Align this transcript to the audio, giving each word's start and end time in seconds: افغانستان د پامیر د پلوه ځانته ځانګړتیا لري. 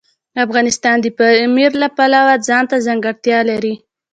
افغانستان 0.45 0.95
د 1.01 1.05
پامیر 1.17 1.71
د 1.81 1.83
پلوه 1.97 2.33
ځانته 2.47 2.75
ځانګړتیا 2.85 3.39
لري. 3.49 3.73